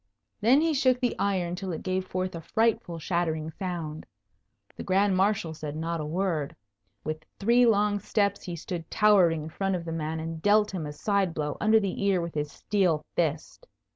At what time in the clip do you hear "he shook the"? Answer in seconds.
0.61-1.15